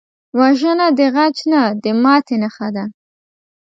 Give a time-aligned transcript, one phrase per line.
[0.39, 2.85] وژنه د غچ نه، د ماتې نښه ده